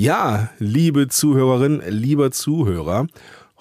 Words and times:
Ja, 0.00 0.50
liebe 0.60 1.08
Zuhörerin, 1.08 1.82
lieber 1.88 2.30
Zuhörer, 2.30 3.08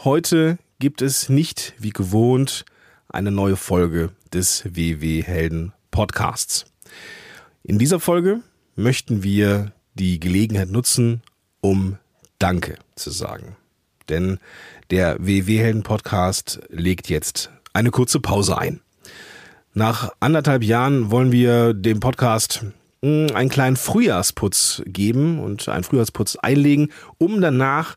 heute 0.03 0.59
gibt 0.77 1.01
es 1.01 1.29
nicht 1.29 1.73
wie 1.79 1.89
gewohnt 1.89 2.63
eine 3.09 3.31
neue 3.31 3.55
Folge 3.55 4.11
des 4.31 4.63
WW 4.65 5.23
Helden 5.23 5.73
Podcasts. 5.89 6.65
In 7.63 7.79
dieser 7.79 7.99
Folge 7.99 8.41
möchten 8.75 9.23
wir 9.23 9.71
die 9.95 10.19
Gelegenheit 10.19 10.69
nutzen, 10.69 11.23
um 11.59 11.97
Danke 12.37 12.77
zu 12.93 13.09
sagen. 13.09 13.55
Denn 14.07 14.37
der 14.91 15.17
WW 15.19 15.57
Helden 15.57 15.81
Podcast 15.81 16.59
legt 16.69 17.09
jetzt 17.09 17.49
eine 17.73 17.89
kurze 17.89 18.19
Pause 18.19 18.59
ein. 18.59 18.81
Nach 19.73 20.11
anderthalb 20.19 20.61
Jahren 20.61 21.09
wollen 21.09 21.31
wir 21.31 21.73
dem 21.73 21.99
Podcast 21.99 22.63
einen 23.01 23.49
kleinen 23.49 23.75
Frühjahrsputz 23.75 24.81
geben 24.85 25.39
und 25.39 25.69
einen 25.69 25.83
Frühjahrsputz 25.83 26.35
einlegen, 26.37 26.91
um 27.17 27.41
danach 27.41 27.95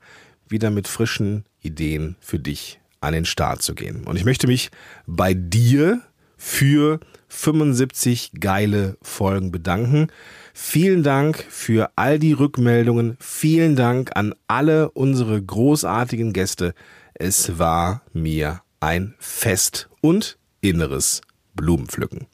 wieder 0.49 0.71
mit 0.71 0.89
frischen 0.89 1.45
Ideen 1.61 2.17
für 2.21 2.39
dich 2.39 2.81
an 3.01 3.15
den 3.15 3.25
Start 3.25 3.63
zu 3.63 3.75
gehen. 3.75 4.05
Und 4.05 4.17
ich 4.17 4.25
möchte 4.25 4.47
mich 4.47 4.71
bei 5.07 5.33
dir 5.35 6.03
für 6.37 7.01
75 7.29 8.33
geile 8.41 8.97
Folgen 9.03 9.53
bedanken. 9.53 10.09
Vielen 10.53 11.03
Dank 11.03 11.45
für 11.49 11.91
all 11.97 12.19
die 12.19 12.33
Rückmeldungen. 12.33 13.17
Vielen 13.21 13.77
Dank 13.77 14.17
an 14.17 14.35
alle 14.49 14.91
unsere 14.91 15.41
großartigen 15.41 16.33
Gäste. 16.33 16.75
Es 17.15 17.59
war 17.59 18.03
mir 18.13 18.63
ein 18.81 19.15
Fest 19.19 19.89
und 20.01 20.39
inneres 20.61 21.21
Blumenpflücken. 21.55 22.27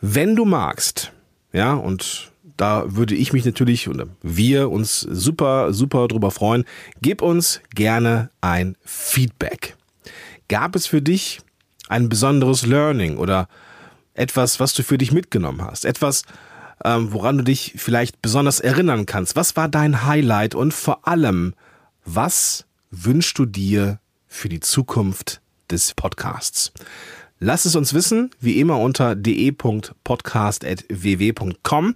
Wenn 0.00 0.34
du 0.34 0.44
magst, 0.44 1.12
ja, 1.52 1.74
und 1.74 2.30
da 2.56 2.84
würde 2.86 3.14
ich 3.14 3.32
mich 3.32 3.44
natürlich 3.44 3.88
und 3.88 4.04
wir 4.22 4.70
uns 4.70 5.00
super, 5.00 5.72
super 5.72 6.08
drüber 6.08 6.30
freuen. 6.30 6.64
Gib 7.00 7.22
uns 7.22 7.60
gerne 7.74 8.30
ein 8.40 8.76
Feedback. 8.84 9.76
Gab 10.48 10.76
es 10.76 10.86
für 10.86 11.00
dich 11.00 11.40
ein 11.88 12.08
besonderes 12.08 12.66
Learning 12.66 13.16
oder 13.16 13.48
etwas, 14.14 14.60
was 14.60 14.74
du 14.74 14.82
für 14.82 14.98
dich 14.98 15.12
mitgenommen 15.12 15.62
hast? 15.62 15.84
Etwas, 15.84 16.24
ähm, 16.84 17.12
woran 17.12 17.38
du 17.38 17.44
dich 17.44 17.74
vielleicht 17.76 18.20
besonders 18.20 18.60
erinnern 18.60 19.06
kannst? 19.06 19.36
Was 19.36 19.56
war 19.56 19.68
dein 19.68 20.04
Highlight 20.04 20.54
und 20.54 20.74
vor 20.74 21.08
allem, 21.08 21.54
was 22.04 22.66
wünschst 22.90 23.38
du 23.38 23.46
dir 23.46 24.00
für 24.26 24.48
die 24.48 24.60
Zukunft 24.60 25.40
des 25.70 25.94
Podcasts? 25.94 26.72
Lass 27.42 27.64
es 27.64 27.74
uns 27.74 27.94
wissen, 27.94 28.30
wie 28.38 28.60
immer 28.60 28.78
unter 28.78 29.16
de.podcast.ww.com. 29.16 31.94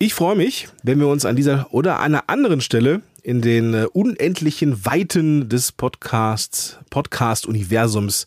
Ich 0.00 0.14
freue 0.14 0.36
mich, 0.36 0.68
wenn 0.82 0.98
wir 0.98 1.06
uns 1.06 1.24
an 1.24 1.36
dieser 1.36 1.72
oder 1.72 2.00
einer 2.00 2.28
anderen 2.28 2.60
Stelle 2.60 3.02
in 3.22 3.40
den 3.40 3.74
äh, 3.74 3.86
unendlichen 3.92 4.84
Weiten 4.84 5.48
des 5.48 5.70
Podcasts, 5.70 6.76
Podcast-Universums 6.90 8.24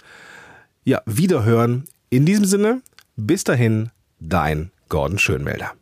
ja, 0.86 1.02
wiederhören 1.06 1.84
in 2.12 2.26
diesem 2.26 2.46
Sinne, 2.46 2.82
bis 3.16 3.44
dahin, 3.46 3.90
dein 4.20 4.72
Gordon 4.90 5.18
Schönmelder. 5.18 5.74